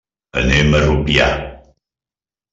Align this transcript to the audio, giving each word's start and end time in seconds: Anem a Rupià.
Anem 0.41 0.73
a 0.77 0.79
Rupià. 0.87 1.29